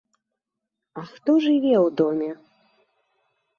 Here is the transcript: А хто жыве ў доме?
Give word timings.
А 1.01 1.03
хто 1.11 1.31
жыве 1.45 1.75
ў 1.85 1.93
доме? 2.03 2.31